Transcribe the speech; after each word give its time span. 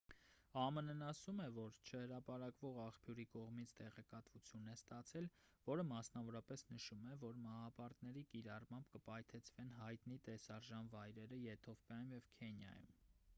ամն-ն 0.59 1.01
ասում 1.07 1.41
է 1.43 1.43
որ 1.57 1.75
չհրապարակվող 1.89 2.79
աղբյուրի 2.85 3.25
կողմից 3.33 3.73
տեղեկատվություն 3.83 4.65
է 4.73 4.75
ստացել 4.79 5.27
որը 5.69 5.85
մասնավորապես 5.91 6.65
նշում 6.73 7.05
է 7.13 7.19
որ 7.27 7.39
մահապարտների 7.45 8.25
կիրառմամբ 8.35 8.89
կպայթեցվեն 8.99 9.75
հայտնի 9.85 10.19
տեսարժան 10.29 10.91
վայրերը 10.99 11.43
եթովպիայում 11.47 12.17
և 12.21 12.33
քենիայում 12.41 12.95